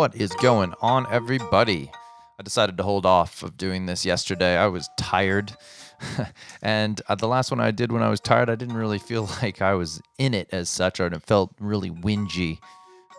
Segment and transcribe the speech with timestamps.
[0.00, 1.92] What is going on, everybody?
[2.38, 4.56] I decided to hold off of doing this yesterday.
[4.56, 5.52] I was tired.
[6.62, 9.28] and uh, the last one I did when I was tired, I didn't really feel
[9.42, 12.60] like I was in it as such, or it felt really whingy.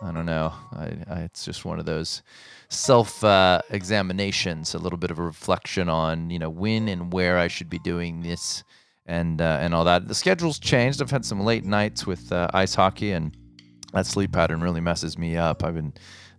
[0.02, 0.52] I don't know.
[0.72, 2.20] I, I, it's just one of those
[2.68, 7.38] self uh, examinations, a little bit of a reflection on, you know, when and where
[7.38, 8.64] I should be doing this
[9.06, 10.08] and uh, and all that.
[10.08, 11.00] The schedule's changed.
[11.00, 13.36] I've had some late nights with uh, ice hockey, and
[13.92, 15.62] that sleep pattern really messes me up.
[15.62, 15.92] I've been,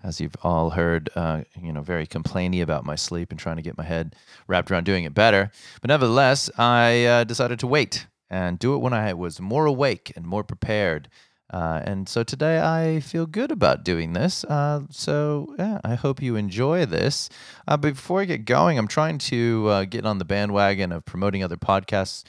[0.04, 3.62] as you've all heard, uh, you know, very complainy about my sleep and trying to
[3.62, 4.16] get my head
[4.48, 5.52] wrapped around doing it better.
[5.82, 10.12] But nevertheless, I uh, decided to wait and do it when I was more awake
[10.16, 11.10] and more prepared.
[11.52, 14.44] Uh, and so today I feel good about doing this.
[14.46, 17.30] Uh, so yeah, I hope you enjoy this.
[17.68, 21.06] Uh, but before I get going, I'm trying to uh, get on the bandwagon of
[21.06, 22.24] promoting other podcasts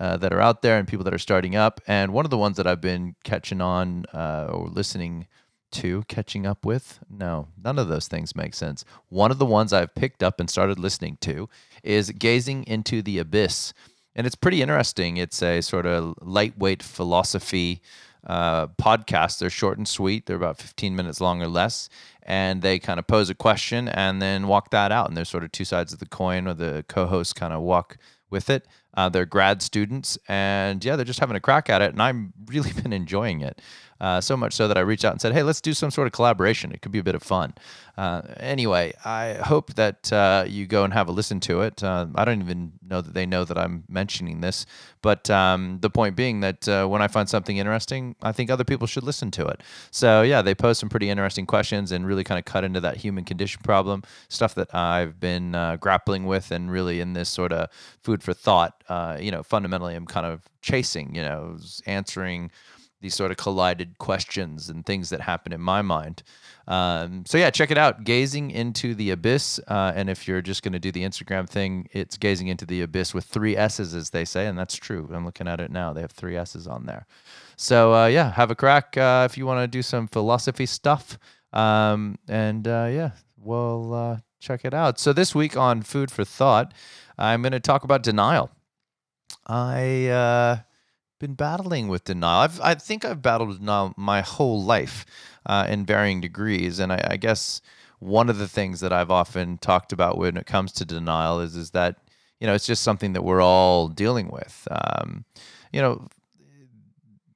[0.00, 1.80] uh, that are out there and people that are starting up.
[1.86, 5.28] And one of the ones that I've been catching on uh, or listening
[5.74, 8.84] to, catching up with, no, none of those things make sense.
[9.08, 11.48] One of the ones I've picked up and started listening to
[11.82, 13.72] is Gazing into the Abyss.
[14.16, 15.16] And it's pretty interesting.
[15.16, 17.82] It's a sort of lightweight philosophy
[18.26, 19.38] uh, podcast.
[19.38, 20.26] They're short and sweet.
[20.26, 21.88] They're about 15 minutes long or less.
[22.22, 25.08] And they kind of pose a question and then walk that out.
[25.08, 27.62] And there's sort of two sides of the coin, or the co hosts kind of
[27.62, 27.98] walk
[28.34, 28.66] with it.
[28.92, 32.16] Uh, they're grad students, and yeah, they're just having a crack at it, and I've
[32.46, 33.62] really been enjoying it.
[34.00, 36.06] Uh, so much so that I reached out and said, "Hey, let's do some sort
[36.06, 36.72] of collaboration.
[36.72, 37.54] It could be a bit of fun."
[37.96, 41.82] Uh, anyway, I hope that uh, you go and have a listen to it.
[41.82, 44.66] Uh, I don't even know that they know that I'm mentioning this,
[45.00, 48.64] but um, the point being that uh, when I find something interesting, I think other
[48.64, 49.60] people should listen to it.
[49.92, 52.96] So yeah, they pose some pretty interesting questions and really kind of cut into that
[52.96, 57.52] human condition problem stuff that I've been uh, grappling with, and really in this sort
[57.52, 57.70] of
[58.02, 58.82] food for thought.
[59.20, 61.14] you know, fundamentally, I'm kind of chasing.
[61.14, 62.50] You know, answering
[63.04, 66.22] these sort of collided questions and things that happen in my mind.
[66.66, 69.60] Um, so yeah, check it out, gazing into the abyss.
[69.68, 72.80] Uh, and if you're just going to do the Instagram thing, it's gazing into the
[72.80, 75.06] abyss with three S's, as they say, and that's true.
[75.12, 77.06] I'm looking at it now; they have three S's on there.
[77.58, 81.18] So uh, yeah, have a crack uh, if you want to do some philosophy stuff.
[81.52, 84.98] Um, and uh, yeah, well, uh, check it out.
[84.98, 86.72] So this week on Food for Thought,
[87.18, 88.50] I'm going to talk about denial.
[89.46, 90.58] I uh,
[91.20, 92.40] been battling with denial.
[92.40, 95.06] I've, I think I've battled with denial my whole life
[95.46, 97.60] uh, in varying degrees, and I, I, guess
[97.98, 101.56] one of the things that I've often talked about when it comes to denial is
[101.56, 101.98] is that
[102.40, 104.66] you know it's just something that we're all dealing with.
[104.70, 105.24] Um,
[105.72, 106.08] you know,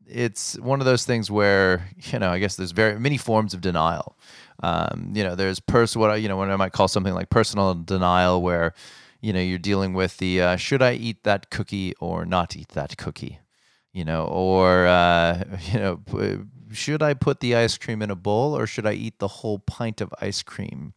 [0.06, 3.60] it's one of those things where you know I guess there's very many forms of
[3.60, 4.16] denial.
[4.62, 7.30] Um, you know, there's pers what I, you know what I might call something like
[7.30, 8.74] personal denial, where
[9.20, 12.70] you know you're dealing with the uh, should I eat that cookie or not eat
[12.70, 13.40] that cookie
[13.92, 15.42] you know, or uh,
[15.72, 16.00] you know,
[16.70, 19.58] should I put the ice cream in a bowl or should I eat the whole
[19.58, 20.94] pint of ice cream?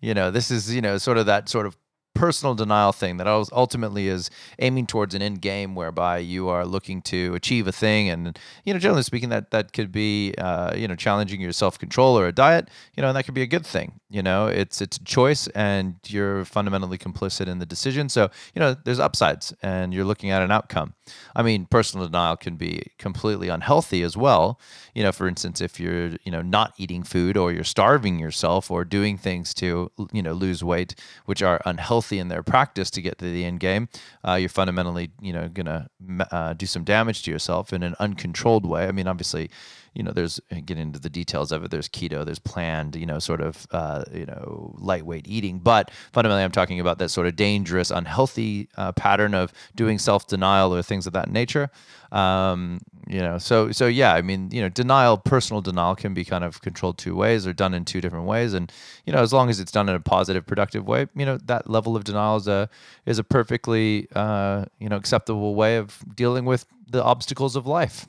[0.00, 1.76] You know, this is you know sort of that sort of
[2.14, 7.02] personal denial thing that ultimately is aiming towards an end game whereby you are looking
[7.02, 10.88] to achieve a thing and you know generally speaking that that could be uh, you
[10.88, 13.66] know challenging your self-control or a diet you know and that could be a good
[13.66, 18.08] thing you know it's it's a choice and you're fundamentally complicit in the decision.
[18.08, 20.94] So you know there's upsides and you're looking at an outcome.
[21.34, 24.60] I mean personal denial can be completely unhealthy as well.
[24.94, 28.70] You know for instance if you're you know not eating food or you're starving yourself
[28.70, 30.94] or doing things to you know lose weight
[31.24, 33.88] which are unhealthy in their practice to get to the end game,
[34.26, 35.88] uh, you're fundamentally, you know, gonna
[36.30, 38.86] uh, do some damage to yourself in an uncontrolled way.
[38.86, 39.50] I mean, obviously,
[39.96, 41.70] you know, there's get into the details of it.
[41.70, 45.58] There's keto, there's planned, you know, sort of, uh, you know, lightweight eating.
[45.58, 50.26] But fundamentally, I'm talking about that sort of dangerous, unhealthy uh, pattern of doing self
[50.26, 51.70] denial or things of that nature.
[52.12, 56.26] Um, you know, so so yeah, I mean, you know, denial, personal denial, can be
[56.26, 58.52] kind of controlled two ways or done in two different ways.
[58.52, 58.70] And
[59.06, 61.70] you know, as long as it's done in a positive, productive way, you know, that
[61.70, 62.68] level of denial is a
[63.06, 68.06] is a perfectly uh, you know acceptable way of dealing with the obstacles of life.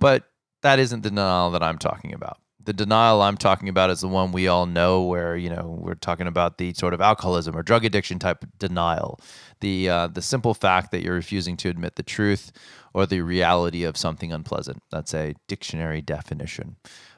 [0.00, 0.24] But
[0.64, 2.38] that isn't the denial that I'm talking about.
[2.62, 5.94] The denial I'm talking about is the one we all know, where you know we're
[5.94, 9.20] talking about the sort of alcoholism or drug addiction type denial,
[9.60, 12.50] the uh, the simple fact that you're refusing to admit the truth
[12.94, 14.82] or the reality of something unpleasant.
[14.90, 16.76] That's a dictionary definition.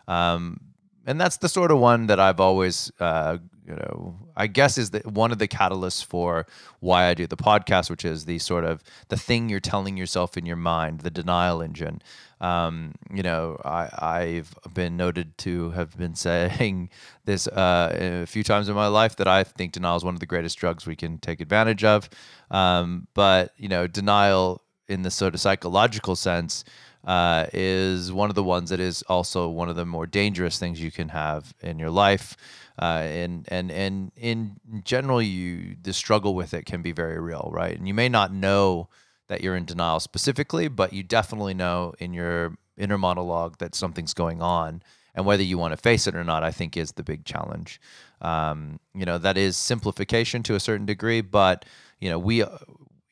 [0.09, 0.59] Um,
[1.07, 4.91] and that's the sort of one that I've always, uh, you know, I guess is
[4.91, 6.47] that one of the catalysts for
[6.81, 10.37] why I do the podcast, which is the sort of the thing you're telling yourself
[10.37, 12.01] in your mind, the denial engine.
[12.41, 16.91] Um, you know, I, I've been noted to have been saying
[17.25, 20.21] this uh, a few times in my life that I think denial is one of
[20.21, 22.09] the greatest drugs we can take advantage of.
[22.51, 26.65] Um, but you know, denial in the sort of psychological sense
[27.07, 30.81] uh, is one of the ones that is also one of the more dangerous things
[30.81, 32.37] you can have in your life.
[32.79, 37.49] Uh, and and and in general, you the struggle with it can be very real,
[37.53, 37.77] right?
[37.77, 38.89] And you may not know
[39.29, 44.15] that you're in denial specifically, but you definitely know in your inner monologue that something's
[44.15, 44.83] going on.
[45.15, 47.81] And whether you want to face it or not, I think is the big challenge.
[48.21, 51.65] Um, you know, that is simplification to a certain degree, but
[52.01, 52.45] you know, we,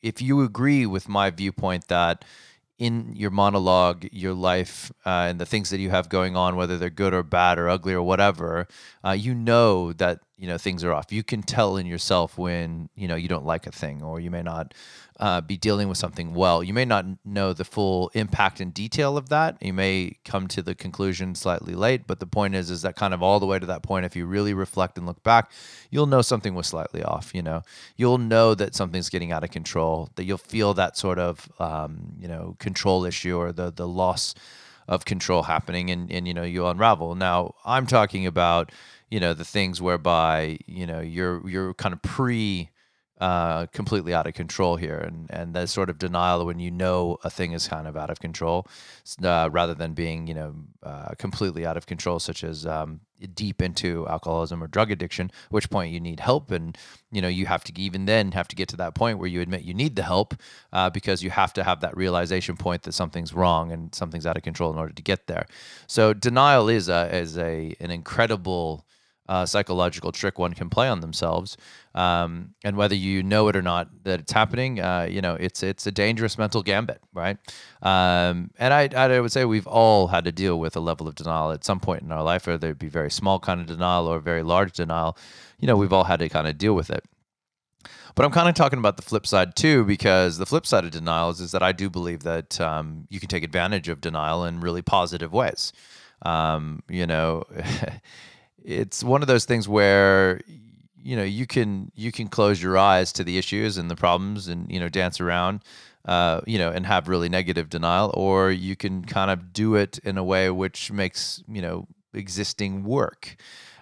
[0.03, 2.23] if you agree with my viewpoint that
[2.77, 6.77] in your monologue, your life, uh, and the things that you have going on, whether
[6.77, 8.67] they're good or bad or ugly or whatever,
[9.05, 11.11] uh, you know that you know things are off.
[11.11, 14.29] You can tell in yourself when you know you don't like a thing, or you
[14.29, 14.73] may not
[15.19, 16.61] uh, be dealing with something well.
[16.61, 19.57] You may not know the full impact and detail of that.
[19.61, 23.13] You may come to the conclusion slightly late, but the point is, is that kind
[23.13, 25.51] of all the way to that point, if you really reflect and look back,
[25.89, 27.33] you'll know something was slightly off.
[27.33, 27.63] You know,
[27.95, 30.09] you'll know that something's getting out of control.
[30.15, 34.35] That you'll feel that sort of, um, you know, control issue or the the loss
[34.87, 37.15] of control happening, and and you know you unravel.
[37.15, 38.71] Now I'm talking about,
[39.15, 42.69] you know, the things whereby you know you're you're kind of pre
[43.21, 47.17] uh, completely out of control here, and and that sort of denial when you know
[47.23, 48.67] a thing is kind of out of control,
[49.23, 50.53] uh, rather than being you know
[50.83, 52.99] uh, completely out of control, such as um,
[53.33, 55.31] deep into alcoholism or drug addiction.
[55.45, 56.77] At which point you need help, and
[57.09, 59.39] you know you have to even then have to get to that point where you
[59.39, 60.33] admit you need the help
[60.73, 64.35] uh, because you have to have that realization point that something's wrong and something's out
[64.35, 65.45] of control in order to get there.
[65.87, 68.84] So denial is a is a an incredible
[69.27, 71.57] uh, psychological trick one can play on themselves.
[71.95, 75.63] Um, and whether you know it or not that it's happening, uh, you know, it's
[75.63, 77.37] it's a dangerous mental gambit, right?
[77.81, 81.15] Um, and I, I would say we've all had to deal with a level of
[81.15, 84.07] denial at some point in our life, whether it be very small kind of denial
[84.07, 85.17] or very large denial.
[85.59, 87.03] You know, we've all had to kind of deal with it.
[88.13, 90.91] But I'm kind of talking about the flip side too, because the flip side of
[90.91, 94.61] denials is, that I do believe that um, you can take advantage of denial in
[94.61, 95.73] really positive ways.
[96.21, 97.43] Um, you know.
[98.65, 100.41] it's one of those things where
[100.97, 104.47] you know you can you can close your eyes to the issues and the problems
[104.47, 105.63] and you know dance around
[106.05, 109.99] uh, you know and have really negative denial or you can kind of do it
[109.99, 113.37] in a way which makes you know existing work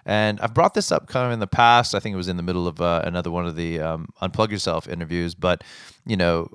[0.06, 1.94] and I've brought this up kind of in the past.
[1.94, 4.50] I think it was in the middle of uh, another one of the um, Unplug
[4.50, 5.34] Yourself interviews.
[5.34, 5.64] But,
[6.04, 6.50] you know,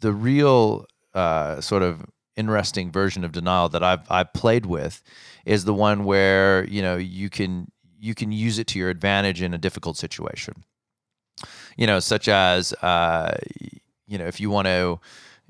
[0.00, 0.84] the real
[1.14, 2.04] uh, sort of
[2.38, 5.02] interesting version of denial that I've I've played with
[5.44, 9.42] is the one where you know you can you can use it to your advantage
[9.42, 10.64] in a difficult situation.
[11.76, 13.36] You know, such as uh,
[14.06, 15.00] you know if you want to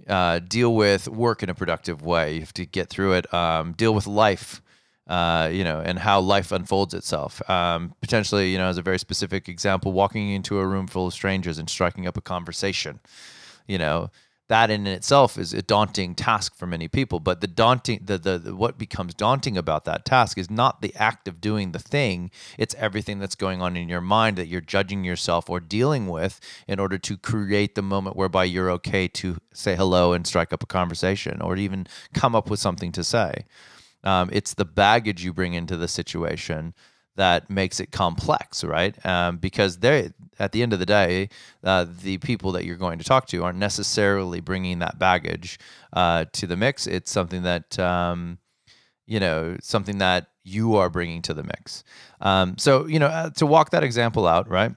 [0.09, 3.33] uh, deal with work in a productive way, you have to get through it.
[3.33, 4.63] Um, deal with life.
[5.07, 7.41] Uh, you know, and how life unfolds itself.
[7.49, 11.15] Um, potentially, you know, as a very specific example, walking into a room full of
[11.15, 13.01] strangers and striking up a conversation.
[13.67, 14.11] You know,
[14.49, 18.39] that in itself is a daunting task for many people but the daunting the, the,
[18.39, 22.31] the, what becomes daunting about that task is not the act of doing the thing
[22.59, 26.41] it's everything that's going on in your mind that you're judging yourself or dealing with
[26.67, 30.63] in order to create the moment whereby you're okay to say hello and strike up
[30.63, 33.45] a conversation or even come up with something to say.
[34.05, 36.75] Um, it's the baggage you bring into the situation
[37.19, 38.95] that makes it complex, right?
[39.05, 41.29] Um, because they, at the end of the day,
[41.63, 45.59] uh, the people that you're going to talk to aren't necessarily bringing that baggage
[45.93, 46.87] uh, to the mix.
[46.87, 48.39] It's something that um,
[49.07, 51.83] you know, something that you are bringing to the mix.
[52.21, 54.73] Um, so you know, uh, to walk that example out, right?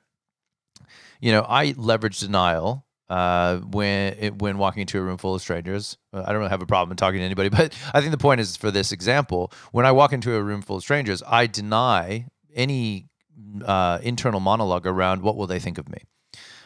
[1.20, 5.42] You know, I leverage denial uh, when it, when walking into a room full of
[5.42, 5.98] strangers.
[6.14, 8.40] Uh, I don't really have a problem talking to anybody, but I think the point
[8.40, 12.28] is for this example, when I walk into a room full of strangers, I deny
[12.56, 13.10] any
[13.66, 15.98] uh, internal monologue around what will they think of me.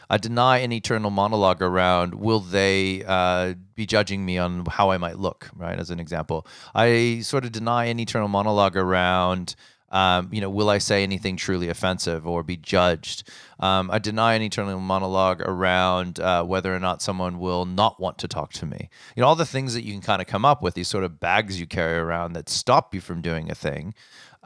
[0.08, 4.98] I deny any internal monologue around will they uh, be judging me on how I
[4.98, 5.76] might look, right?
[5.76, 9.56] As an example, I sort of deny any internal monologue around
[9.90, 13.28] um, you know, will I say anything truly offensive or be judged?
[13.58, 18.18] Um, I deny an eternal monologue around uh, whether or not someone will not want
[18.18, 18.90] to talk to me.
[19.14, 21.04] You know, all the things that you can kind of come up with, these sort
[21.04, 23.94] of bags you carry around that stop you from doing a thing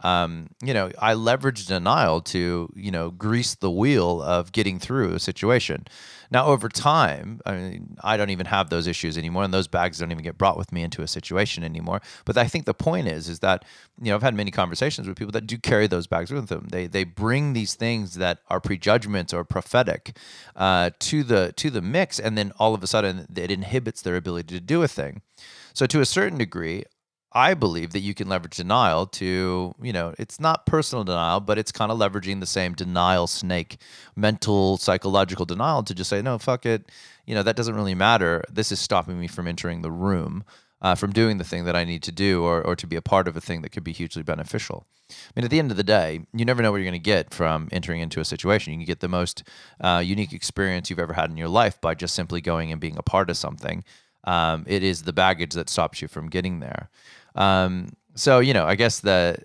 [0.03, 5.13] um, you know, I leverage denial to, you know, grease the wheel of getting through
[5.13, 5.87] a situation.
[6.31, 9.99] Now, over time, I mean, I don't even have those issues anymore, and those bags
[9.99, 12.01] don't even get brought with me into a situation anymore.
[12.25, 13.65] But I think the point is, is that
[14.01, 16.69] you know, I've had many conversations with people that do carry those bags with them.
[16.71, 18.61] They they bring these things that are
[19.01, 20.17] prejudgments or prophetic
[20.57, 24.17] uh, to the to the mix, and then all of a sudden, it inhibits their
[24.17, 25.23] ability to do a thing.
[25.73, 26.85] So, to a certain degree,
[27.33, 31.59] I believe that you can leverage denial to, you know, it's not personal denial, but
[31.59, 33.79] it's kind of leveraging the same denial snake,
[34.17, 36.91] mental, psychological denial to just say, no, fuck it.
[37.27, 38.43] You know, that doesn't really matter.
[38.51, 40.43] This is stopping me from entering the room.
[40.83, 43.03] Uh, from doing the thing that I need to do or, or to be a
[43.03, 44.87] part of a thing that could be hugely beneficial.
[45.11, 46.99] I mean, at the end of the day, you never know what you're going to
[46.99, 48.73] get from entering into a situation.
[48.73, 49.43] You can get the most
[49.81, 52.97] uh, unique experience you've ever had in your life by just simply going and being
[52.97, 53.85] a part of something.
[54.25, 56.91] Um, it is the baggage that stops you from getting there.
[57.35, 59.39] Um, so, you know, I guess the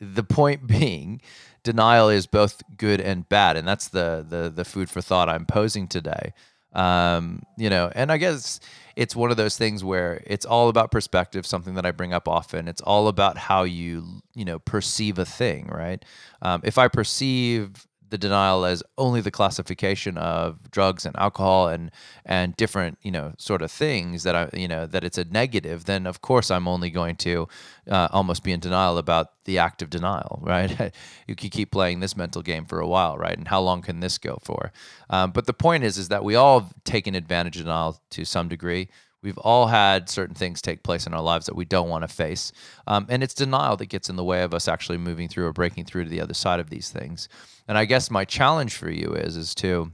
[0.00, 1.20] the point being,
[1.62, 5.46] denial is both good and bad, and that's the the the food for thought I'm
[5.46, 6.32] posing today.
[6.72, 8.60] Um, you know, and I guess
[8.96, 12.28] it's one of those things where it's all about perspective, something that I bring up
[12.28, 12.68] often.
[12.68, 16.04] It's all about how you, you know, perceive a thing, right?
[16.42, 21.90] Um, if I perceive the denial as only the classification of drugs and alcohol and
[22.24, 25.84] and different you know sort of things that I you know that it's a negative,
[25.84, 27.48] then of course I'm only going to
[27.88, 30.92] uh, almost be in denial about the act of denial, right?
[31.26, 33.36] you can keep playing this mental game for a while, right?
[33.36, 34.72] And how long can this go for?
[35.08, 38.24] Um, but the point is, is that we all have taken advantage of denial to
[38.24, 38.88] some degree.
[39.22, 42.08] We've all had certain things take place in our lives that we don't want to
[42.08, 42.52] face.
[42.86, 45.52] Um, and it's denial that gets in the way of us actually moving through or
[45.52, 47.28] breaking through to the other side of these things.
[47.68, 49.92] And I guess my challenge for you is is to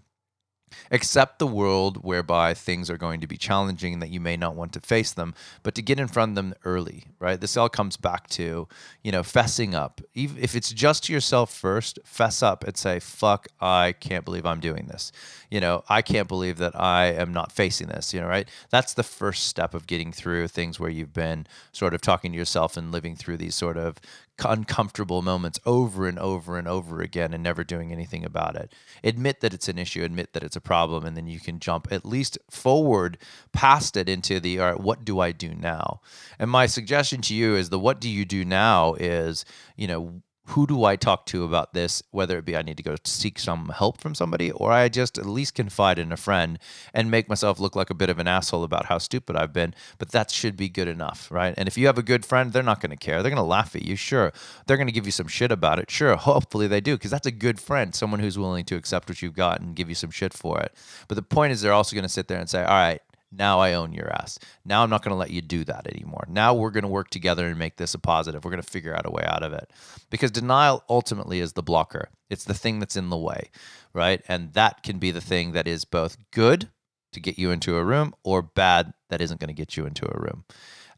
[0.90, 4.72] accept the world whereby things are going to be challenging that you may not want
[4.72, 7.40] to face them but to get in front of them early right?
[7.40, 8.68] This all comes back to
[9.02, 10.00] you know fessing up.
[10.14, 14.60] If it's just to yourself first fess up and say fuck i can't believe i'm
[14.60, 15.12] doing this.
[15.50, 18.48] You know i can't believe that i am not facing this you know right?
[18.70, 22.38] That's the first step of getting through things where you've been sort of talking to
[22.38, 24.00] yourself and living through these sort of
[24.44, 28.72] uncomfortable moments over and over and over again and never doing anything about it.
[29.02, 31.88] Admit that it's an issue, admit that it's a problem, and then you can jump
[31.90, 33.18] at least forward
[33.52, 36.00] past it into the all right, what do I do now?
[36.38, 39.44] And my suggestion to you is the what do you do now is,
[39.76, 42.02] you know, who do I talk to about this?
[42.10, 45.18] Whether it be I need to go seek some help from somebody, or I just
[45.18, 46.58] at least confide in a friend
[46.94, 49.74] and make myself look like a bit of an asshole about how stupid I've been.
[49.98, 51.54] But that should be good enough, right?
[51.56, 53.22] And if you have a good friend, they're not going to care.
[53.22, 54.32] They're going to laugh at you, sure.
[54.66, 56.16] They're going to give you some shit about it, sure.
[56.16, 59.34] Hopefully they do, because that's a good friend, someone who's willing to accept what you've
[59.34, 60.72] got and give you some shit for it.
[61.08, 63.00] But the point is, they're also going to sit there and say, all right,
[63.32, 64.38] now I own your ass.
[64.64, 66.24] Now I'm not going to let you do that anymore.
[66.28, 68.44] Now we're going to work together and make this a positive.
[68.44, 69.70] We're going to figure out a way out of it.
[70.10, 73.50] Because denial ultimately is the blocker, it's the thing that's in the way,
[73.92, 74.22] right?
[74.28, 76.70] And that can be the thing that is both good
[77.12, 80.06] to get you into a room or bad that isn't going to get you into
[80.06, 80.44] a room.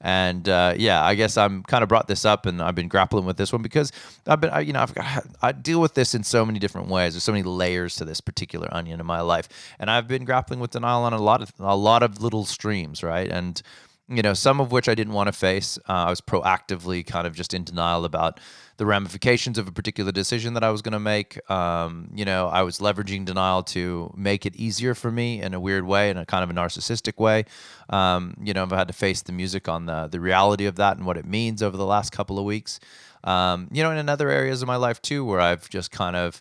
[0.01, 3.25] And uh, yeah, I guess I'm kind of brought this up, and I've been grappling
[3.25, 3.91] with this one because
[4.27, 7.15] I've been, you know, I've got, I deal with this in so many different ways.
[7.15, 10.61] There's so many layers to this particular onion in my life, and I've been grappling
[10.61, 13.29] with denial on a lot of a lot of little streams, right?
[13.31, 13.61] And
[14.09, 15.79] you know, some of which I didn't want to face.
[15.89, 18.41] Uh, I was proactively kind of just in denial about
[18.79, 21.39] the ramifications of a particular decision that I was going to make.
[21.51, 25.61] Um, you know, I was leveraging denial to make it easier for me in a
[25.61, 27.45] weird way, in a kind of a narcissistic way.
[27.91, 30.97] Um, you know, I've had to face the music on the the reality of that
[30.97, 32.81] and what it means over the last couple of weeks.
[33.25, 36.17] Um, you know, and in other areas of my life too, where I've just kind
[36.17, 36.41] of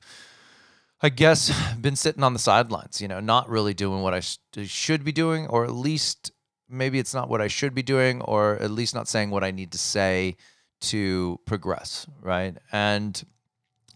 [1.01, 4.38] I guess been sitting on the sidelines, you know, not really doing what I sh-
[4.65, 6.31] should be doing, or at least
[6.69, 9.51] maybe it's not what I should be doing, or at least not saying what I
[9.51, 10.36] need to say
[10.81, 12.57] to progress, right?
[12.71, 13.21] And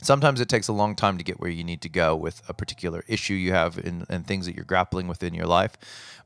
[0.01, 2.53] sometimes it takes a long time to get where you need to go with a
[2.53, 5.77] particular issue you have in, and things that you're grappling with in your life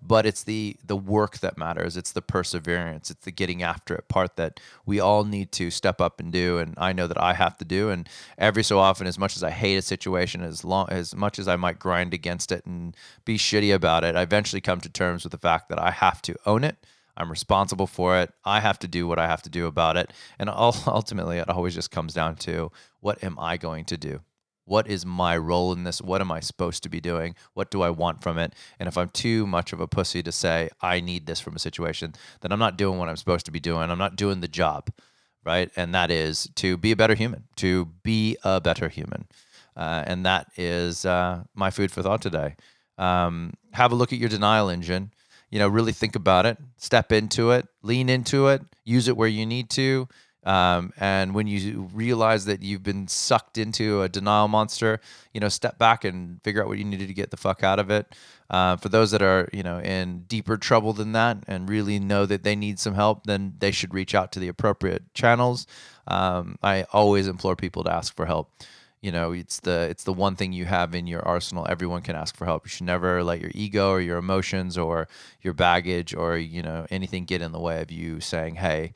[0.02, 1.98] but it's the the work that matters.
[1.98, 3.10] It's the perseverance.
[3.10, 6.58] It's the getting after it part that we all need to step up and do
[6.58, 9.44] and i know that i have to do and every so often as much as
[9.44, 12.96] i hate a situation as long as much as i might grind against it and
[13.26, 16.22] be shitty about it i eventually come to terms with the fact that i have
[16.22, 16.78] to own it
[17.18, 18.32] I'm responsible for it.
[18.44, 20.12] I have to do what I have to do about it.
[20.38, 24.22] And ultimately, it always just comes down to what am I going to do?
[24.66, 26.02] What is my role in this?
[26.02, 27.36] What am I supposed to be doing?
[27.54, 28.54] What do I want from it?
[28.80, 31.60] And if I'm too much of a pussy to say, I need this from a
[31.60, 33.92] situation, then I'm not doing what I'm supposed to be doing.
[33.92, 34.90] I'm not doing the job,
[35.46, 35.70] right?
[35.76, 39.28] And that is to be a better human, to be a better human.
[39.78, 42.56] Uh, and that is uh, my food for thought today.
[42.98, 45.12] Um, have a look at your denial engine
[45.50, 49.28] you know, really think about it, step into it, lean into it, use it where
[49.28, 50.08] you need to.
[50.46, 55.00] Um, and when you realize that you've been sucked into a denial monster,
[55.34, 57.80] you know, step back and figure out what you needed to get the fuck out
[57.80, 58.16] of it.
[58.48, 62.28] Uh, for those that are, you know, in deeper trouble than that and really know
[62.28, 65.66] that they need some help, then they should reach out to the appropriate channels.
[66.06, 68.52] Um, I always implore people to ask for help
[69.06, 72.16] you know it's the it's the one thing you have in your arsenal everyone can
[72.16, 75.08] ask for help you should never let your ego or your emotions or
[75.42, 78.94] your baggage or you know anything get in the way of you saying hey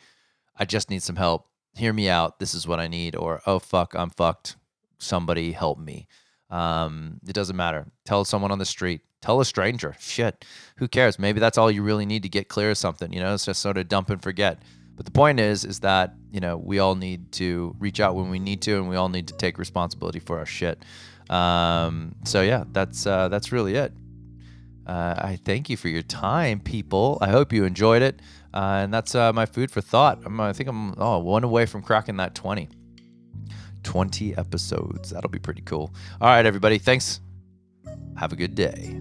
[0.57, 3.59] i just need some help hear me out this is what i need or oh
[3.59, 4.55] fuck i'm fucked
[4.97, 6.07] somebody help me
[6.49, 9.95] um, it doesn't matter tell someone on the street Tell a stranger.
[9.99, 10.45] Shit.
[10.77, 11.19] Who cares?
[11.19, 13.11] Maybe that's all you really need to get clear of something.
[13.11, 14.61] You know, it's just sort of dump and forget.
[14.99, 18.29] But the point is, is that you know we all need to reach out when
[18.29, 20.83] we need to, and we all need to take responsibility for our shit.
[21.29, 23.93] Um, so yeah, that's uh, that's really it.
[24.85, 27.17] Uh, I thank you for your time, people.
[27.21, 28.19] I hope you enjoyed it,
[28.53, 30.19] uh, and that's uh, my food for thought.
[30.25, 32.67] I'm, I think I'm oh one away from cracking that 20.
[33.83, 35.11] 20 episodes.
[35.11, 35.93] That'll be pretty cool.
[36.19, 36.77] All right, everybody.
[36.77, 37.21] Thanks.
[38.17, 38.99] Have a good day.